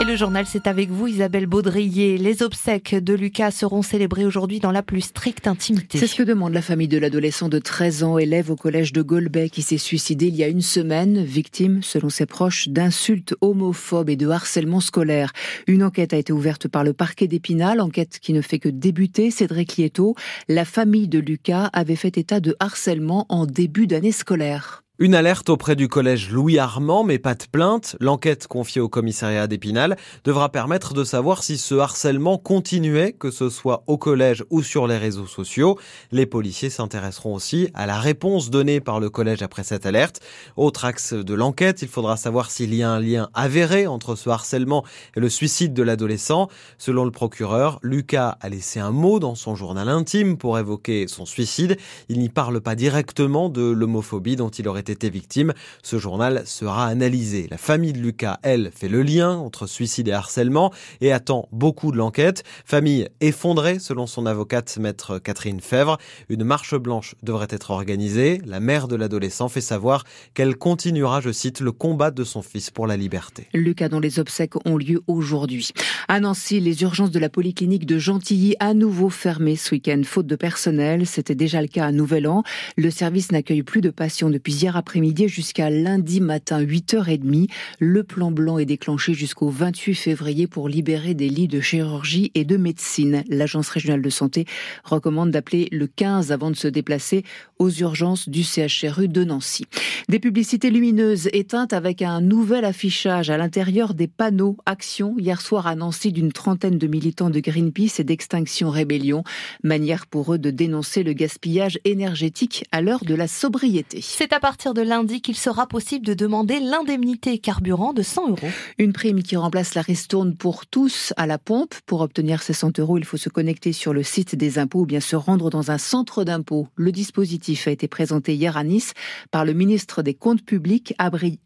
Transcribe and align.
Et 0.00 0.04
le 0.04 0.16
journal, 0.16 0.46
c'est 0.46 0.66
avec 0.66 0.90
vous, 0.90 1.06
Isabelle 1.06 1.46
Baudrier. 1.46 2.16
Les 2.16 2.42
obsèques 2.42 2.94
de 2.94 3.12
Lucas 3.12 3.50
seront 3.50 3.82
célébrées 3.82 4.24
aujourd'hui 4.24 4.58
dans 4.58 4.72
la 4.72 4.82
plus 4.82 5.02
stricte 5.02 5.46
intimité. 5.46 5.98
C'est 5.98 6.06
ce 6.06 6.16
que 6.16 6.22
demande 6.22 6.54
la 6.54 6.62
famille 6.62 6.88
de 6.88 6.98
l'adolescent 6.98 7.50
de 7.50 7.58
13 7.58 8.02
ans, 8.02 8.18
élève 8.18 8.50
au 8.50 8.56
collège 8.56 8.92
de 8.92 9.02
Golbet, 9.02 9.50
qui 9.50 9.60
s'est 9.60 9.78
suicidé 9.78 10.26
il 10.26 10.34
y 10.34 10.42
a 10.42 10.48
une 10.48 10.62
semaine, 10.62 11.22
victime, 11.22 11.82
selon 11.82 12.08
ses 12.08 12.26
proches, 12.26 12.68
d'insultes 12.68 13.34
homophobes 13.42 14.08
et 14.08 14.16
de 14.16 14.28
harcèlement 14.28 14.80
scolaire. 14.80 15.32
Une 15.66 15.84
enquête 15.84 16.14
a 16.14 16.18
été 16.18 16.32
ouverte 16.32 16.68
par 16.68 16.84
le 16.84 16.94
parquet 16.94 17.28
d'Épinal, 17.28 17.80
enquête 17.80 18.18
qui 18.18 18.32
ne 18.32 18.40
fait 18.40 18.58
que 18.58 18.70
débuter. 18.70 19.30
Cédric 19.30 19.76
Lieto, 19.76 20.16
la 20.48 20.64
famille 20.64 21.06
de 21.06 21.18
Lucas 21.18 21.68
avait 21.74 21.96
fait 21.96 22.16
état 22.16 22.40
de 22.40 22.56
harcèlement 22.60 23.26
en 23.28 23.44
début 23.46 23.86
d'année 23.86 24.12
scolaire. 24.12 24.81
Une 24.98 25.14
alerte 25.14 25.48
auprès 25.48 25.74
du 25.74 25.88
collège 25.88 26.30
Louis 26.30 26.58
Armand, 26.58 27.02
mais 27.02 27.18
pas 27.18 27.34
de 27.34 27.44
plainte. 27.50 27.96
L'enquête 27.98 28.46
confiée 28.46 28.82
au 28.82 28.90
commissariat 28.90 29.46
d'Épinal 29.46 29.96
devra 30.22 30.50
permettre 30.50 30.92
de 30.92 31.02
savoir 31.02 31.42
si 31.42 31.56
ce 31.56 31.76
harcèlement 31.76 32.36
continuait, 32.36 33.14
que 33.14 33.30
ce 33.30 33.48
soit 33.48 33.84
au 33.86 33.96
collège 33.96 34.44
ou 34.50 34.62
sur 34.62 34.86
les 34.86 34.98
réseaux 34.98 35.26
sociaux. 35.26 35.78
Les 36.10 36.26
policiers 36.26 36.68
s'intéresseront 36.68 37.34
aussi 37.34 37.70
à 37.72 37.86
la 37.86 37.98
réponse 37.98 38.50
donnée 38.50 38.80
par 38.80 39.00
le 39.00 39.08
collège 39.08 39.40
après 39.40 39.64
cette 39.64 39.86
alerte. 39.86 40.20
Autre 40.56 40.84
axe 40.84 41.14
de 41.14 41.34
l'enquête, 41.34 41.80
il 41.80 41.88
faudra 41.88 42.18
savoir 42.18 42.50
s'il 42.50 42.74
y 42.74 42.82
a 42.82 42.90
un 42.90 43.00
lien 43.00 43.30
avéré 43.32 43.86
entre 43.86 44.14
ce 44.14 44.28
harcèlement 44.28 44.84
et 45.16 45.20
le 45.20 45.30
suicide 45.30 45.72
de 45.72 45.82
l'adolescent. 45.82 46.48
Selon 46.76 47.06
le 47.06 47.10
procureur, 47.10 47.78
Lucas 47.82 48.36
a 48.42 48.48
laissé 48.50 48.78
un 48.78 48.90
mot 48.90 49.20
dans 49.20 49.36
son 49.36 49.56
journal 49.56 49.88
intime 49.88 50.36
pour 50.36 50.58
évoquer 50.58 51.08
son 51.08 51.24
suicide. 51.24 51.78
Il 52.10 52.18
n'y 52.18 52.28
parle 52.28 52.60
pas 52.60 52.74
directement 52.74 53.48
de 53.48 53.62
l'homophobie 53.62 54.36
dont 54.36 54.50
il 54.50 54.68
aurait 54.68 54.81
été 54.82 54.92
été 54.92 55.10
victime. 55.10 55.52
Ce 55.82 55.98
journal 55.98 56.42
sera 56.46 56.86
analysé. 56.86 57.48
La 57.50 57.56
famille 57.56 57.92
de 57.92 57.98
Lucas, 57.98 58.38
elle, 58.42 58.70
fait 58.74 58.88
le 58.88 59.02
lien 59.02 59.30
entre 59.30 59.66
suicide 59.66 60.08
et 60.08 60.12
harcèlement 60.12 60.72
et 61.00 61.12
attend 61.12 61.48
beaucoup 61.50 61.90
de 61.90 61.96
l'enquête. 61.96 62.44
Famille 62.64 63.08
effondrée, 63.20 63.78
selon 63.78 64.06
son 64.06 64.26
avocate, 64.26 64.76
maître 64.78 65.18
Catherine 65.18 65.60
Fèvre. 65.60 65.98
Une 66.28 66.44
marche 66.44 66.76
blanche 66.76 67.14
devrait 67.22 67.48
être 67.50 67.70
organisée. 67.70 68.40
La 68.44 68.60
mère 68.60 68.86
de 68.86 68.96
l'adolescent 68.96 69.48
fait 69.48 69.60
savoir 69.60 70.04
qu'elle 70.34 70.56
continuera, 70.56 71.20
je 71.20 71.32
cite, 71.32 71.60
le 71.60 71.72
combat 71.72 72.10
de 72.10 72.24
son 72.24 72.42
fils 72.42 72.70
pour 72.70 72.86
la 72.86 72.96
liberté. 72.96 73.48
Lucas, 73.54 73.88
dont 73.88 74.00
les 74.00 74.18
obsèques 74.18 74.54
ont 74.66 74.76
lieu 74.76 75.02
aujourd'hui. 75.06 75.70
À 76.08 76.20
Nancy, 76.20 76.60
les 76.60 76.82
urgences 76.82 77.10
de 77.10 77.18
la 77.18 77.28
polyclinique 77.28 77.86
de 77.86 77.98
Gentilly 77.98 78.56
à 78.60 78.74
nouveau 78.74 79.08
fermées 79.08 79.56
ce 79.56 79.74
week-end, 79.74 80.02
faute 80.04 80.26
de 80.26 80.36
personnel. 80.36 81.06
C'était 81.06 81.34
déjà 81.34 81.62
le 81.62 81.68
cas 81.68 81.86
à 81.86 81.92
Nouvel 81.92 82.26
An. 82.26 82.42
Le 82.76 82.90
service 82.90 83.32
n'accueille 83.32 83.62
plus 83.62 83.80
de 83.80 83.90
patients 83.90 84.30
depuis 84.30 84.52
hier 84.52 84.71
après-midi 84.76 85.28
jusqu'à 85.28 85.70
lundi 85.70 86.20
matin 86.20 86.62
8h30. 86.62 87.48
Le 87.78 88.02
plan 88.02 88.30
blanc 88.30 88.58
est 88.58 88.64
déclenché 88.64 89.14
jusqu'au 89.14 89.48
28 89.48 89.94
février 89.94 90.46
pour 90.46 90.68
libérer 90.68 91.14
des 91.14 91.28
lits 91.28 91.48
de 91.48 91.60
chirurgie 91.60 92.30
et 92.34 92.44
de 92.44 92.56
médecine. 92.56 93.24
L'Agence 93.28 93.68
régionale 93.68 94.02
de 94.02 94.10
santé 94.10 94.46
recommande 94.84 95.30
d'appeler 95.30 95.68
le 95.72 95.86
15 95.86 96.32
avant 96.32 96.50
de 96.50 96.56
se 96.56 96.68
déplacer 96.68 97.24
aux 97.58 97.70
urgences 97.70 98.28
du 98.28 98.42
CHRU 98.42 99.08
de 99.08 99.24
Nancy. 99.24 99.64
Des 100.08 100.18
publicités 100.18 100.70
lumineuses 100.70 101.28
éteintes 101.32 101.72
avec 101.72 102.02
un 102.02 102.20
nouvel 102.20 102.64
affichage 102.64 103.30
à 103.30 103.36
l'intérieur 103.36 103.94
des 103.94 104.08
panneaux 104.08 104.56
Action 104.66 105.14
hier 105.18 105.40
soir 105.40 105.66
à 105.66 105.74
Nancy 105.74 106.12
d'une 106.12 106.32
trentaine 106.32 106.78
de 106.78 106.86
militants 106.86 107.30
de 107.30 107.40
Greenpeace 107.40 107.98
et 107.98 108.04
d'Extinction 108.04 108.70
Rébellion. 108.70 109.24
Manière 109.62 110.06
pour 110.06 110.34
eux 110.34 110.38
de 110.38 110.50
dénoncer 110.50 111.02
le 111.02 111.12
gaspillage 111.12 111.78
énergétique 111.84 112.64
à 112.72 112.80
l'heure 112.80 113.04
de 113.04 113.14
la 113.14 113.28
sobriété. 113.28 114.00
C'est 114.02 114.32
à 114.32 114.40
partir 114.40 114.61
de 114.70 114.82
lundi 114.82 115.20
qu'il 115.20 115.36
sera 115.36 115.66
possible 115.66 116.06
de 116.06 116.14
demander 116.14 116.60
l'indemnité 116.60 117.38
carburant 117.38 117.92
de 117.92 118.02
100 118.02 118.28
euros. 118.30 118.48
Une 118.78 118.92
prime 118.92 119.22
qui 119.22 119.36
remplace 119.36 119.74
la 119.74 119.82
ristourne 119.82 120.36
pour 120.36 120.66
tous 120.66 121.12
à 121.16 121.26
la 121.26 121.38
pompe. 121.38 121.74
Pour 121.84 122.00
obtenir 122.00 122.42
ces 122.42 122.52
100 122.52 122.78
euros, 122.78 122.96
il 122.96 123.04
faut 123.04 123.16
se 123.16 123.28
connecter 123.28 123.72
sur 123.72 123.92
le 123.92 124.04
site 124.04 124.36
des 124.36 124.60
impôts 124.60 124.82
ou 124.82 124.86
bien 124.86 125.00
se 125.00 125.16
rendre 125.16 125.50
dans 125.50 125.72
un 125.72 125.78
centre 125.78 126.22
d'impôt. 126.22 126.68
Le 126.76 126.92
dispositif 126.92 127.66
a 127.66 127.72
été 127.72 127.88
présenté 127.88 128.34
hier 128.34 128.56
à 128.56 128.62
Nice 128.62 128.92
par 129.32 129.44
le 129.44 129.52
ministre 129.52 130.02
des 130.02 130.14
Comptes 130.14 130.44
publics, 130.44 130.94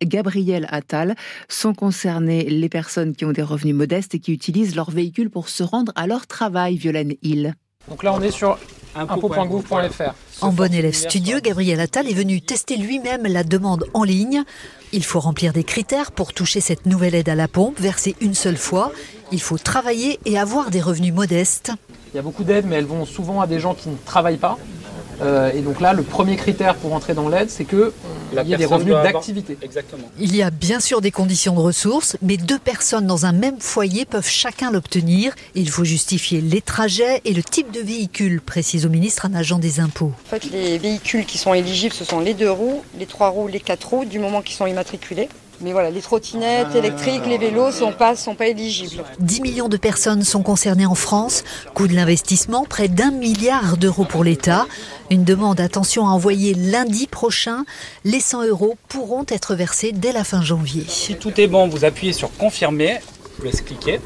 Gabriel 0.02 0.66
Attal. 0.68 1.14
Sont 1.48 1.72
concernées 1.72 2.44
les 2.44 2.68
personnes 2.68 3.16
qui 3.16 3.24
ont 3.24 3.32
des 3.32 3.42
revenus 3.42 3.74
modestes 3.74 4.14
et 4.14 4.20
qui 4.20 4.32
utilisent 4.32 4.76
leur 4.76 4.90
véhicule 4.90 5.30
pour 5.30 5.48
se 5.48 5.62
rendre 5.62 5.92
à 5.96 6.06
leur 6.06 6.26
travail, 6.26 6.76
Violaine 6.76 7.14
Hill. 7.22 7.54
Donc 7.88 8.02
là, 8.02 8.12
on 8.12 8.20
est 8.20 8.30
sur 8.32 8.58
En 10.40 10.52
bon 10.52 10.72
élève 10.72 10.94
studio, 10.94 11.38
Gabriel 11.42 11.80
Attal 11.80 12.08
est 12.08 12.14
venu 12.14 12.40
tester 12.40 12.76
lui-même 12.76 13.24
la 13.24 13.44
demande 13.44 13.84
en 13.92 14.04
ligne. 14.04 14.42
Il 14.92 15.04
faut 15.04 15.20
remplir 15.20 15.52
des 15.52 15.64
critères 15.64 16.12
pour 16.12 16.32
toucher 16.32 16.60
cette 16.60 16.86
nouvelle 16.86 17.14
aide 17.14 17.28
à 17.28 17.34
la 17.34 17.48
pompe, 17.48 17.78
versée 17.78 18.16
une 18.20 18.34
seule 18.34 18.56
fois. 18.56 18.92
Il 19.32 19.40
faut 19.40 19.58
travailler 19.58 20.18
et 20.24 20.38
avoir 20.38 20.70
des 20.70 20.80
revenus 20.80 21.12
modestes. 21.12 21.72
Il 22.14 22.16
y 22.16 22.20
a 22.20 22.22
beaucoup 22.22 22.44
d'aides, 22.44 22.64
mais 22.66 22.76
elles 22.76 22.86
vont 22.86 23.04
souvent 23.04 23.40
à 23.42 23.46
des 23.46 23.60
gens 23.60 23.74
qui 23.74 23.90
ne 23.90 23.96
travaillent 24.06 24.38
pas. 24.38 24.56
Euh, 25.20 25.52
et 25.52 25.60
donc 25.60 25.80
là, 25.80 25.92
le 25.92 26.02
premier 26.02 26.36
critère 26.36 26.76
pour 26.76 26.94
entrer 26.94 27.12
dans 27.12 27.28
l'aide, 27.28 27.50
c'est 27.50 27.64
que 27.64 27.92
il 28.32 28.48
y 28.48 28.54
a 28.54 28.56
des 28.56 28.66
revenus 28.66 28.94
d'activité. 28.94 29.56
Exactement. 29.62 30.10
Il 30.18 30.34
y 30.34 30.42
a 30.42 30.50
bien 30.50 30.80
sûr 30.80 31.00
des 31.00 31.10
conditions 31.10 31.54
de 31.54 31.60
ressources, 31.60 32.16
mais 32.22 32.36
deux 32.36 32.58
personnes 32.58 33.06
dans 33.06 33.26
un 33.26 33.32
même 33.32 33.60
foyer 33.60 34.04
peuvent 34.04 34.28
chacun 34.28 34.70
l'obtenir. 34.70 35.34
Il 35.54 35.68
faut 35.70 35.84
justifier 35.84 36.40
les 36.40 36.60
trajets 36.60 37.20
et 37.24 37.32
le 37.32 37.42
type 37.42 37.70
de 37.70 37.80
véhicule, 37.80 38.40
précise 38.40 38.86
au 38.86 38.88
ministre 38.88 39.26
un 39.26 39.34
agent 39.34 39.58
des 39.58 39.80
impôts. 39.80 40.12
En 40.26 40.30
fait, 40.30 40.44
les 40.50 40.78
véhicules 40.78 41.24
qui 41.24 41.38
sont 41.38 41.54
éligibles, 41.54 41.94
ce 41.94 42.04
sont 42.04 42.20
les 42.20 42.34
deux 42.34 42.50
roues, 42.50 42.82
les 42.98 43.06
trois 43.06 43.28
roues, 43.28 43.48
les 43.48 43.60
quatre 43.60 43.88
roues, 43.88 44.04
du 44.04 44.18
moment 44.18 44.42
qu'ils 44.42 44.56
sont 44.56 44.66
immatriculés. 44.66 45.28
Mais 45.60 45.72
voilà, 45.72 45.90
les 45.90 46.00
trottinettes 46.00 46.74
électriques, 46.74 47.26
les 47.26 47.38
vélos 47.38 47.72
sont 47.72 47.92
pas, 47.92 48.14
sont 48.14 48.34
pas 48.34 48.48
éligibles. 48.48 49.02
10 49.20 49.40
millions 49.40 49.68
de 49.68 49.76
personnes 49.76 50.22
sont 50.22 50.42
concernées 50.42 50.86
en 50.86 50.94
France. 50.94 51.44
Coût 51.74 51.88
de 51.88 51.94
l'investissement, 51.94 52.64
près 52.64 52.88
d'un 52.88 53.10
milliard 53.10 53.76
d'euros 53.76 54.04
pour 54.04 54.24
l'État. 54.24 54.66
Une 55.10 55.24
demande, 55.24 55.60
attention, 55.60 56.06
à 56.06 56.10
envoyer 56.10 56.54
lundi 56.54 57.06
prochain. 57.06 57.64
Les 58.04 58.20
100 58.20 58.46
euros 58.46 58.76
pourront 58.88 59.24
être 59.28 59.54
versés 59.54 59.92
dès 59.92 60.12
la 60.12 60.24
fin 60.24 60.42
janvier. 60.42 60.84
Si 60.88 61.16
tout 61.16 61.40
est 61.40 61.46
bon, 61.46 61.68
vous 61.68 61.84
appuyez 61.84 62.12
sur 62.12 62.34
confirmer. 62.36 62.98
Je 63.36 63.42
vous 63.42 63.44
laisse 63.44 63.60
cliquer. 63.62 64.00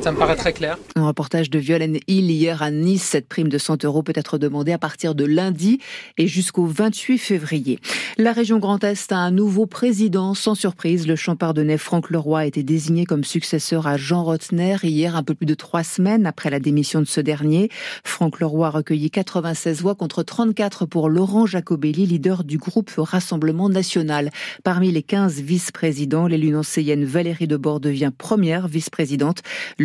Ça 0.00 0.12
me 0.12 0.16
paraît 0.16 0.36
très 0.36 0.52
clair. 0.52 0.78
Un 0.94 1.06
reportage 1.06 1.50
de 1.50 1.58
Violaine 1.58 1.98
Hill 2.06 2.30
hier 2.30 2.62
à 2.62 2.70
Nice. 2.70 3.02
Cette 3.02 3.28
prime 3.28 3.48
de 3.48 3.58
100 3.58 3.84
euros 3.84 4.02
peut 4.02 4.12
être 4.14 4.38
demandée 4.38 4.72
à 4.72 4.78
partir 4.78 5.16
de 5.16 5.24
lundi 5.24 5.80
et 6.18 6.28
jusqu'au 6.28 6.66
28 6.66 7.18
février. 7.18 7.80
La 8.16 8.32
région 8.32 8.58
Grand 8.58 8.82
Est 8.84 9.10
a 9.10 9.16
un 9.16 9.32
nouveau 9.32 9.66
président. 9.66 10.34
Sans 10.34 10.54
surprise, 10.54 11.08
le 11.08 11.16
champardonnais 11.16 11.78
Franck 11.78 12.10
Leroy 12.10 12.40
a 12.40 12.46
été 12.46 12.62
désigné 12.62 13.06
comme 13.06 13.24
successeur 13.24 13.88
à 13.88 13.96
Jean 13.96 14.22
Rotner 14.22 14.76
hier, 14.84 15.16
un 15.16 15.24
peu 15.24 15.34
plus 15.34 15.46
de 15.46 15.54
trois 15.54 15.82
semaines 15.82 16.26
après 16.26 16.50
la 16.50 16.60
démission 16.60 17.00
de 17.00 17.06
ce 17.06 17.20
dernier. 17.20 17.68
Franck 18.04 18.38
Leroy 18.38 18.68
a 18.68 18.70
recueilli 18.70 19.10
96 19.10 19.82
voix 19.82 19.96
contre 19.96 20.22
34 20.22 20.86
pour 20.86 21.08
Laurent 21.08 21.46
Jacobelli, 21.46 22.06
leader 22.06 22.44
du 22.44 22.58
groupe 22.58 22.92
Rassemblement 22.96 23.68
National. 23.68 24.30
Parmi 24.62 24.92
les 24.92 25.02
15 25.02 25.40
vice-présidents, 25.40 26.28
l'élu 26.28 26.50
nancéienne 26.50 27.04
Valérie 27.04 27.48
Debord 27.48 27.80
devient 27.80 28.12
première 28.16 28.68
vice-présidente. 28.68 29.42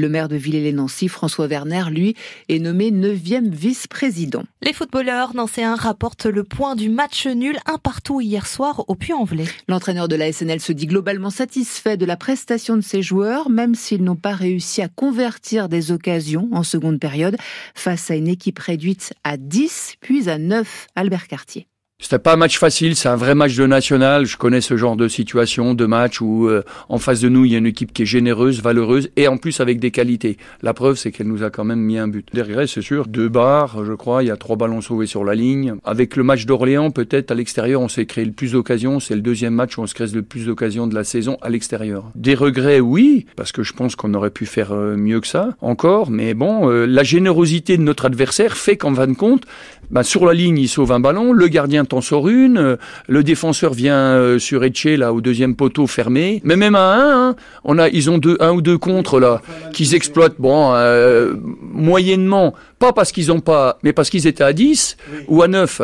Maire 0.08 0.28
de 0.28 0.36
Villers-les-Nancy, 0.36 1.08
François 1.08 1.48
Werner, 1.48 1.86
lui, 1.90 2.16
est 2.50 2.60
nommé 2.60 2.92
neuvième 2.92 3.50
vice-président. 3.50 4.44
Les 4.62 4.74
footballeurs 4.74 5.36
nancéens 5.36 5.76
rapportent 5.76 6.26
le 6.26 6.44
point 6.44 6.76
du 6.76 6.90
match 6.90 7.28
nul 7.28 7.58
un 7.66 7.78
partout 7.78 8.22
hier 8.22 8.48
soir 8.48 8.86
au 8.88 8.96
Puy-en-Velay. 8.96 9.46
L'entraîneur 9.68 10.08
de 10.08 10.16
la 10.16 10.32
SNL 10.32 10.60
se 10.60 10.74
dit 10.74 10.88
globalement 10.88 11.30
satisfait 11.30 11.98
de 11.98 12.06
la 12.06 12.18
prestation 12.18 12.76
de 12.76 12.82
ses 12.82 13.02
joueurs, 13.02 13.50
même 13.50 13.76
s'ils 13.76 14.04
n'ont 14.04 14.16
pas 14.16 14.34
réussi 14.34 14.82
à 14.82 14.88
convertir 14.88 15.70
des 15.70 15.92
occasions 15.92 16.50
en 16.52 16.64
seconde 16.64 17.00
période 17.00 17.38
face 17.76 18.12
à 18.12 18.16
une 18.16 18.28
équipe 18.28 18.60
réduite 18.60 19.14
à 19.24 19.38
10 19.38 19.96
puis 20.02 20.30
à 20.30 20.38
9. 20.38 20.88
Albert 20.96 21.28
Cartier. 21.28 21.68
C'était 22.00 22.20
pas 22.20 22.34
un 22.34 22.38
match 22.38 22.58
facile, 22.58 22.96
c'est 22.96 23.08
un 23.08 23.16
vrai 23.16 23.34
match 23.34 23.56
de 23.56 23.66
national. 23.66 24.26
Je 24.26 24.36
connais 24.36 24.62
ce 24.62 24.76
genre 24.76 24.98
de 24.98 25.08
situation, 25.08 25.74
de 25.74 25.86
match 25.86 26.20
où 26.20 26.50
euh, 26.50 26.64
en 26.90 26.98
face 26.98 27.22
de 27.22 27.30
nous 27.30 27.46
il 27.46 27.52
y 27.52 27.56
a 27.56 27.60
une 27.60 27.66
équipe 27.66 27.94
qui 27.94 28.02
est 28.02 28.06
généreuse, 28.06 28.62
valeureuse 28.62 29.10
et 29.16 29.28
en 29.28 29.38
plus 29.38 29.62
avec 29.62 29.80
des 29.80 29.92
qualités. 29.92 30.38
La 30.62 30.74
preuve 30.74 30.98
c'est 30.98 31.12
qu'elle 31.12 31.28
nous 31.28 31.44
a 31.44 31.50
quand 31.50 31.64
même 31.64 31.80
mis 31.80 31.98
un 31.98 32.08
but. 32.08 32.28
Derrière 32.34 32.68
c'est 32.68 32.82
sûr, 32.82 33.08
deux 33.08 33.30
barres, 33.30 33.86
je 33.86 33.94
crois, 33.94 34.22
il 34.24 34.28
y 34.28 34.32
a 34.32 34.38
trois 34.38 34.58
ballons 34.58 34.82
sauvés 34.82 35.06
sur 35.06 35.24
la 35.24 35.34
ligne. 35.34 35.76
Avec 35.86 36.16
le 36.18 36.24
match 36.24 36.46
d'Orléans, 36.46 36.92
peut-être 36.92 37.32
à 37.32 37.36
l'extérieur 37.36 37.80
on 37.80 37.88
s'est 37.88 38.06
créé 38.06 38.26
le 38.26 38.34
plus 38.34 38.52
d'occasions. 38.52 39.00
C'est 39.00 39.16
le 39.16 39.22
deuxième 39.22 39.54
match 39.54 39.78
où 39.78 39.82
on 39.82 39.88
se 39.88 39.94
crée 39.94 40.08
le 40.08 40.24
plus 40.24 40.48
d'occasions 40.48 40.88
de 40.88 40.96
la 40.96 41.06
saison 41.06 41.38
à 41.42 41.50
l'extérieur. 41.50 42.12
Des 42.16 42.36
regrets, 42.36 42.82
oui, 42.82 43.28
parce 43.38 43.52
que 43.52 43.64
je 43.64 43.72
pense 43.72 43.96
qu'on 43.96 44.14
aurait 44.14 44.32
pu 44.32 44.46
faire 44.46 44.74
euh, 44.74 44.98
mieux 44.98 45.22
que 45.22 45.28
ça 45.28 45.56
encore. 45.62 46.10
Mais 46.10 46.34
bon, 46.34 46.70
euh, 46.70 46.86
la 46.86 47.04
générosité 47.04 47.78
de 47.78 47.84
notre 47.84 48.06
adversaire 48.06 48.58
fait 48.58 48.76
qu'en 48.78 48.94
fin 48.94 49.08
de 49.08 49.14
compte, 49.14 49.46
bah, 49.90 50.04
sur 50.04 50.26
la 50.26 50.34
ligne 50.34 50.58
il 50.58 50.68
sauve 50.68 50.92
un 50.92 51.00
ballon, 51.00 51.34
le 51.34 51.48
gardien 51.48 51.86
en 51.94 52.02
sort 52.02 52.28
une, 52.28 52.58
euh, 52.58 52.76
le 53.08 53.24
défenseur 53.24 53.74
vient 53.74 54.16
euh, 54.16 54.40
sur 54.40 54.64
Etche, 54.64 54.86
là, 54.86 55.14
au 55.14 55.22
deuxième 55.22 55.56
poteau 55.56 55.88
fermé. 55.88 56.42
Mais 56.44 56.56
même 56.56 56.76
à 56.76 56.94
un, 56.94 57.30
hein, 57.30 57.36
on 57.64 57.78
a, 57.78 57.90
ils 57.90 58.10
ont 58.10 58.18
deux, 58.18 58.38
un 58.40 58.52
ou 58.52 58.62
deux 58.62 58.78
contre, 58.78 59.20
là, 59.20 59.42
qu'ils 59.74 59.96
exploitent, 59.96 60.36
bon, 60.40 60.74
euh, 60.74 61.34
moyennement, 61.62 62.54
pas 62.80 62.94
parce 62.94 63.12
qu'ils 63.12 63.32
ont 63.32 63.40
pas, 63.40 63.80
mais 63.84 63.94
parce 63.94 64.10
qu'ils 64.10 64.28
étaient 64.28 64.44
à 64.44 64.54
10 64.54 64.98
ou 65.28 65.42
à 65.42 65.48
9, 65.48 65.82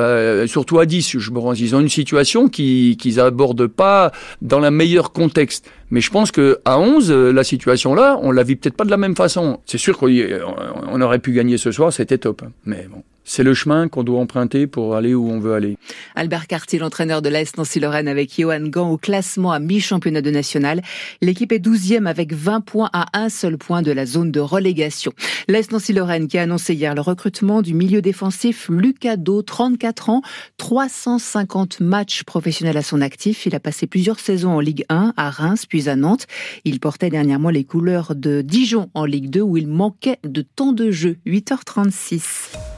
surtout 0.47 0.79
à 0.79 0.85
10, 0.85 1.17
je 1.17 1.31
me 1.31 1.39
rends, 1.39 1.53
ils 1.53 1.75
ont 1.75 1.79
une 1.79 1.89
situation 1.89 2.49
qu'ils 2.49 2.97
qu'ils 2.97 3.19
abordent 3.19 3.67
pas 3.67 4.11
dans 4.41 4.59
le 4.59 4.69
meilleur 4.69 5.11
contexte. 5.11 5.69
Mais 5.91 6.01
je 6.01 6.11
pense 6.11 6.31
que 6.31 6.59
à 6.65 6.79
11, 6.79 7.11
la 7.11 7.43
situation 7.43 7.95
là, 7.95 8.19
on 8.21 8.31
la 8.31 8.43
vit 8.43 8.55
peut-être 8.55 8.75
pas 8.75 8.85
de 8.85 8.91
la 8.91 8.97
même 8.97 9.15
façon. 9.15 9.59
C'est 9.65 9.77
sûr 9.77 9.97
qu'on 9.97 11.01
aurait 11.01 11.19
pu 11.19 11.31
gagner 11.31 11.57
ce 11.57 11.71
soir, 11.71 11.93
c'était 11.93 12.17
top. 12.17 12.43
Mais 12.65 12.87
bon 12.91 13.01
c'est 13.29 13.43
le 13.43 13.53
chemin 13.53 13.87
qu'on 13.87 14.03
doit 14.03 14.19
emprunter 14.19 14.65
pour 14.65 14.95
aller 14.95 15.13
où 15.13 15.29
on 15.29 15.39
veut 15.39 15.53
aller. 15.53 15.77
Albert 16.15 16.47
Cartier, 16.47 16.79
l'entraîneur 16.79 17.21
de 17.21 17.29
l'AS 17.29 17.55
Nancy-Lorraine 17.57 18.07
avec 18.07 18.33
Johan 18.35 18.61
Gant 18.61 18.89
au 18.89 18.97
classement 18.97 19.51
à 19.51 19.59
mi-championnat 19.59 20.23
de 20.23 20.31
national. 20.31 20.81
L'équipe 21.21 21.51
est 21.51 21.63
12e 21.63 22.07
avec 22.07 22.33
20 22.33 22.61
points 22.61 22.89
à 22.91 23.05
un 23.13 23.29
seul 23.29 23.59
point 23.59 23.83
de 23.83 23.91
la 23.91 24.07
zone 24.07 24.31
de 24.31 24.39
relégation. 24.39 25.13
L'AS 25.47 25.69
Nancy-Lorraine 25.71 26.27
qui 26.27 26.39
a 26.39 26.41
annoncé 26.41 26.73
hier 26.73 26.95
le 26.95 27.01
recrutement 27.01 27.61
du 27.61 27.75
milieu 27.75 28.01
défensif 28.01 28.67
Lucas 28.67 29.17
Do, 29.17 29.43
34 29.43 30.09
ans, 30.09 30.21
350 30.57 31.81
matchs 31.81 32.23
professionnels 32.23 32.77
à 32.77 32.83
son 32.83 32.99
actif. 32.99 33.45
Il 33.45 33.53
a 33.53 33.59
passé 33.59 33.85
plusieurs 33.85 34.19
saisons 34.19 34.53
en 34.53 34.59
Ligue 34.59 34.85
1 34.89 35.13
à 35.17 35.29
Reims 35.29 35.67
puis 35.67 35.87
à 35.87 35.95
Nantes. 35.95 36.25
Il 36.65 36.79
portait 36.79 37.11
dernièrement 37.11 37.51
les 37.51 37.63
couleurs 37.63 38.15
de 38.15 38.41
Dijon 38.41 38.89
en 38.95 39.05
Ligue 39.05 39.29
2 39.29 39.41
où 39.41 39.55
il 39.55 39.67
manquait 39.67 40.17
de 40.23 40.41
temps 40.41 40.73
de 40.73 40.89
jeu. 40.89 41.17
8h36. 41.27 42.68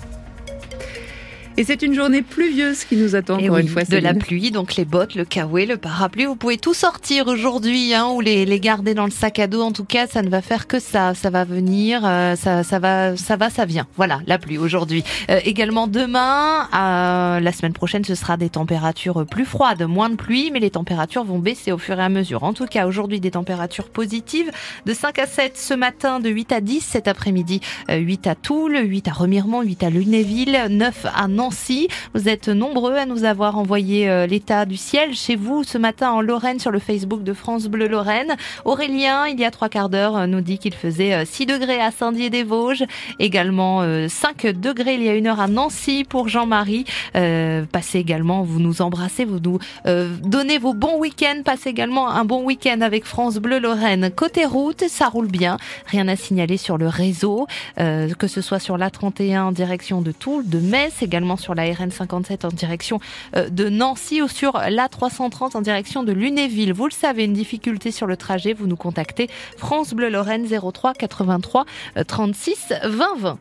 Et 1.57 1.65
c'est 1.65 1.81
une 1.81 1.93
journée 1.93 2.21
pluvieuse 2.21 2.85
qui 2.85 2.95
nous 2.95 3.13
attend 3.15 3.35
encore 3.35 3.57
une 3.57 3.67
fois. 3.67 3.83
De 3.83 3.97
la 3.97 4.13
pluie, 4.13 4.51
donc 4.51 4.75
les 4.75 4.85
bottes, 4.85 5.15
le 5.15 5.25
kawaii, 5.25 5.65
le 5.65 5.75
parapluie, 5.75 6.25
vous 6.25 6.37
pouvez 6.37 6.57
tout 6.57 6.73
sortir 6.73 7.27
aujourd'hui 7.27 7.93
hein, 7.93 8.07
ou 8.07 8.21
les, 8.21 8.45
les 8.45 8.59
garder 8.59 8.93
dans 8.93 9.03
le 9.03 9.11
sac 9.11 9.37
à 9.37 9.47
dos. 9.47 9.61
En 9.61 9.73
tout 9.73 9.83
cas, 9.83 10.07
ça 10.07 10.21
ne 10.21 10.29
va 10.29 10.41
faire 10.41 10.65
que 10.65 10.79
ça. 10.79 11.13
Ça 11.13 11.29
va 11.29 11.43
venir, 11.43 12.03
euh, 12.05 12.35
ça, 12.37 12.63
ça 12.63 12.79
va, 12.79 13.17
ça 13.17 13.35
va, 13.35 13.49
ça 13.49 13.65
vient. 13.65 13.85
Voilà, 13.97 14.21
la 14.27 14.37
pluie 14.37 14.57
aujourd'hui. 14.57 15.03
Euh, 15.29 15.39
également 15.43 15.87
demain, 15.87 16.69
euh, 16.73 17.41
la 17.41 17.51
semaine 17.51 17.73
prochaine, 17.73 18.05
ce 18.05 18.15
sera 18.15 18.37
des 18.37 18.49
températures 18.49 19.25
plus 19.25 19.45
froides, 19.45 19.83
moins 19.83 20.09
de 20.09 20.15
pluie, 20.15 20.51
mais 20.53 20.59
les 20.59 20.71
températures 20.71 21.25
vont 21.25 21.39
baisser 21.39 21.73
au 21.73 21.77
fur 21.77 21.99
et 21.99 22.03
à 22.03 22.09
mesure. 22.09 22.43
En 22.43 22.53
tout 22.53 22.65
cas, 22.65 22.87
aujourd'hui, 22.87 23.19
des 23.19 23.31
températures 23.31 23.89
positives 23.89 24.51
de 24.85 24.93
5 24.93 25.19
à 25.19 25.27
7 25.27 25.57
ce 25.57 25.73
matin, 25.73 26.21
de 26.21 26.29
8 26.29 26.53
à 26.53 26.61
10 26.61 26.79
cet 26.79 27.09
après-midi, 27.09 27.59
8 27.89 28.27
à 28.27 28.35
Toul, 28.35 28.77
8 28.81 29.09
à 29.09 29.11
Remiremont, 29.11 29.63
8 29.63 29.83
à 29.83 29.89
Lunéville, 29.89 30.57
9 30.69 31.07
à 31.13 31.27
Nantes 31.27 31.40
Nancy. 31.41 31.87
Vous 32.13 32.29
êtes 32.29 32.49
nombreux 32.49 32.93
à 32.97 33.07
nous 33.07 33.23
avoir 33.23 33.57
envoyé 33.57 34.07
euh, 34.07 34.27
l'état 34.27 34.67
du 34.67 34.77
ciel 34.77 35.15
chez 35.15 35.35
vous 35.35 35.63
ce 35.63 35.79
matin 35.79 36.11
en 36.11 36.21
Lorraine 36.21 36.59
sur 36.59 36.69
le 36.69 36.77
Facebook 36.77 37.23
de 37.23 37.33
France 37.33 37.65
Bleu 37.65 37.87
Lorraine. 37.87 38.35
Aurélien, 38.63 39.25
il 39.25 39.39
y 39.39 39.43
a 39.43 39.49
trois 39.49 39.67
quarts 39.67 39.89
d'heure, 39.89 40.15
euh, 40.15 40.27
nous 40.27 40.41
dit 40.41 40.59
qu'il 40.59 40.75
faisait 40.75 41.25
6 41.25 41.43
euh, 41.43 41.57
degrés 41.57 41.81
à 41.81 41.89
Saint-Dié-des-Vosges, 41.89 42.83
également 43.17 43.81
5 44.07 44.45
degrés 44.51 44.93
il 44.95 45.03
y 45.03 45.09
a 45.09 45.15
une 45.15 45.25
heure 45.25 45.39
à 45.39 45.47
Nancy 45.47 46.03
pour 46.07 46.29
Jean-Marie. 46.29 46.85
passez 47.13 47.97
également, 47.97 48.43
vous 48.43 48.59
nous 48.59 48.83
embrassez, 48.83 49.25
vous 49.25 49.39
nous 49.39 49.57
donnez 49.85 50.59
vos 50.59 50.75
bons 50.75 50.99
week-ends, 50.99 51.41
passez 51.43 51.69
également 51.69 52.09
un 52.09 52.23
bon 52.23 52.43
week-end 52.43 52.81
avec 52.81 53.05
France 53.05 53.37
Bleu 53.37 53.59
Lorraine. 53.59 54.11
Côté 54.15 54.45
route, 54.45 54.83
ça 54.87 55.07
roule 55.07 55.27
bien, 55.27 55.57
rien 55.87 56.07
à 56.07 56.15
signaler 56.15 56.57
sur 56.57 56.77
le 56.77 56.87
réseau, 56.87 57.47
que 57.77 58.27
ce 58.27 58.41
soit 58.41 58.59
sur 58.59 58.77
l'A31 58.77 59.41
en 59.41 59.51
direction 59.51 60.01
de 60.01 60.11
Toul, 60.11 60.47
de 60.47 60.59
Metz, 60.59 61.01
également 61.01 61.30
sur 61.37 61.55
la 61.55 61.63
RN 61.71 61.91
57 61.91 62.45
en 62.45 62.49
direction 62.49 62.99
euh, 63.35 63.49
de 63.49 63.69
Nancy 63.69 64.21
ou 64.21 64.27
sur 64.27 64.59
la 64.69 64.87
330 64.89 65.55
en 65.55 65.61
direction 65.61 66.03
de 66.03 66.11
Lunéville. 66.11 66.73
Vous 66.73 66.85
le 66.85 66.91
savez, 66.91 67.25
une 67.25 67.33
difficulté 67.33 67.91
sur 67.91 68.07
le 68.07 68.17
trajet, 68.17 68.53
vous 68.53 68.67
nous 68.67 68.75
contactez 68.75 69.29
France 69.57 69.93
Bleu 69.93 70.09
Lorraine 70.09 70.47
03 70.47 70.93
83 70.93 71.65
36 72.07 72.73
20 72.83 73.15
20. 73.17 73.39